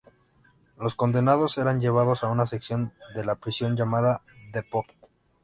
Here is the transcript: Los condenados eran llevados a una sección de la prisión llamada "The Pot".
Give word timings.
Los 0.79 0.95
condenados 0.95 1.59
eran 1.59 1.79
llevados 1.79 2.23
a 2.23 2.27
una 2.29 2.47
sección 2.47 2.91
de 3.13 3.23
la 3.23 3.35
prisión 3.35 3.75
llamada 3.77 4.23
"The 4.51 4.63
Pot". 4.63 4.87